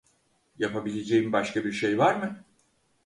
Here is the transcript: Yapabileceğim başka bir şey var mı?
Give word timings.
Yapabileceğim 0.57 1.33
başka 1.33 1.63
bir 1.65 1.71
şey 1.71 1.97
var 1.97 2.15
mı? 2.15 2.43